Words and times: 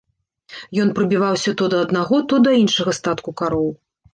Ён 0.83 0.89
прыбіваўся 0.99 1.53
то 1.63 1.69
да 1.73 1.77
аднаго, 1.89 2.23
то 2.33 2.43
да 2.49 2.57
іншага 2.63 2.91
статку 3.03 3.29
кароў. 3.45 3.69